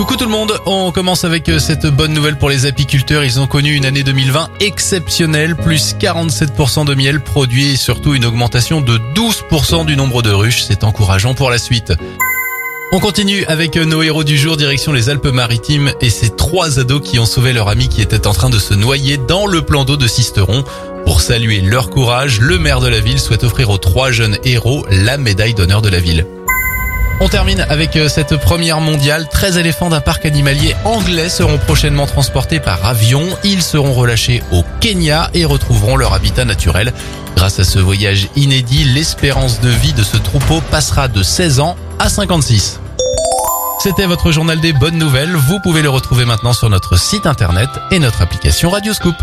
Coucou 0.00 0.16
tout 0.16 0.24
le 0.24 0.30
monde, 0.30 0.58
on 0.64 0.92
commence 0.92 1.24
avec 1.24 1.48
euh, 1.50 1.58
cette 1.58 1.86
bonne 1.86 2.14
nouvelle 2.14 2.38
pour 2.38 2.48
les 2.48 2.64
apiculteurs. 2.64 3.22
Ils 3.22 3.38
ont 3.38 3.46
connu 3.46 3.74
une 3.74 3.84
année 3.84 4.02
2020 4.02 4.48
exceptionnelle, 4.60 5.56
plus 5.56 5.94
47% 5.94 6.86
de 6.86 6.94
miel 6.94 7.20
produit 7.20 7.72
et 7.72 7.76
surtout 7.76 8.14
une 8.14 8.24
augmentation 8.24 8.80
de 8.80 8.98
12% 9.14 9.84
du 9.84 9.96
nombre 9.96 10.22
de 10.22 10.30
ruches. 10.30 10.62
C'est 10.62 10.84
encourageant 10.84 11.34
pour 11.34 11.50
la 11.50 11.58
suite. 11.58 11.92
On 12.92 12.98
continue 12.98 13.44
avec 13.44 13.76
euh, 13.76 13.84
nos 13.84 14.02
héros 14.02 14.24
du 14.24 14.38
jour, 14.38 14.56
direction 14.56 14.92
les 14.92 15.10
Alpes-Maritimes 15.10 15.92
et 16.00 16.08
ces 16.08 16.30
trois 16.30 16.80
ados 16.80 17.02
qui 17.02 17.18
ont 17.18 17.26
sauvé 17.26 17.52
leur 17.52 17.68
ami 17.68 17.88
qui 17.88 18.00
était 18.00 18.26
en 18.26 18.32
train 18.32 18.48
de 18.48 18.58
se 18.58 18.72
noyer 18.72 19.18
dans 19.18 19.46
le 19.46 19.60
plan 19.62 19.84
d'eau 19.84 19.98
de 19.98 20.06
Sisteron. 20.08 20.64
Pour 21.04 21.20
saluer 21.20 21.60
leur 21.60 21.90
courage, 21.90 22.40
le 22.40 22.58
maire 22.58 22.80
de 22.80 22.88
la 22.88 23.00
ville 23.00 23.20
souhaite 23.20 23.44
offrir 23.44 23.68
aux 23.68 23.78
trois 23.78 24.10
jeunes 24.10 24.38
héros 24.44 24.86
la 24.90 25.18
médaille 25.18 25.54
d'honneur 25.54 25.82
de 25.82 25.90
la 25.90 26.00
ville. 26.00 26.26
On 27.22 27.28
termine 27.28 27.60
avec 27.68 27.96
euh, 27.96 28.08
cette 28.08 28.36
première 28.38 28.80
mondiale. 28.80 29.28
13 29.30 29.58
éléphants 29.58 29.90
d'un 29.90 30.00
parc 30.00 30.24
animalier 30.24 30.74
anglais 30.86 31.28
seront 31.28 31.58
prochainement 31.58 32.06
transportés 32.06 32.60
par 32.60 32.86
avion. 32.86 33.22
Ils 33.44 33.62
seront 33.62 33.92
relâchés 33.92 34.42
au 34.52 34.64
Kenya 34.80 35.28
et 35.34 35.44
retrouveront 35.44 35.96
leur 35.96 36.14
habitat 36.14 36.46
naturel. 36.46 36.94
Grâce 37.36 37.60
à 37.60 37.64
ce 37.64 37.78
voyage 37.78 38.28
inédit, 38.36 38.84
l'espérance 38.84 39.60
de 39.60 39.68
vie 39.68 39.92
de 39.92 40.02
ce 40.02 40.16
troupeau 40.16 40.62
passera 40.70 41.08
de 41.08 41.22
16 41.22 41.60
ans 41.60 41.76
à 41.98 42.08
56. 42.08 42.80
C'était 43.80 44.06
votre 44.06 44.32
journal 44.32 44.58
des 44.58 44.72
bonnes 44.72 44.98
nouvelles. 44.98 45.34
Vous 45.34 45.60
pouvez 45.60 45.82
le 45.82 45.90
retrouver 45.90 46.24
maintenant 46.24 46.54
sur 46.54 46.70
notre 46.70 46.98
site 46.98 47.26
internet 47.26 47.68
et 47.90 47.98
notre 47.98 48.22
application 48.22 48.70
Radioscoop. 48.70 49.14